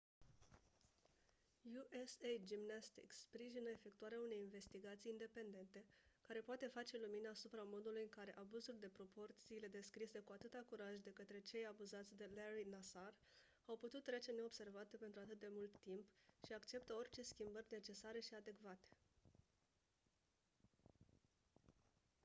[2.01, 5.79] usa gymnastics sprijină efectuarea unei investigații independente
[6.27, 10.93] care poate face lumină asupra modului în care abuzuri de proporțiile descrise cu atâta curaj
[11.03, 13.13] de către cei abuzați de larry nassar
[13.65, 16.05] au putut trece neobservate pentru atât de mult timp
[16.45, 18.89] și acceptă orice schimbări necesare și adecvate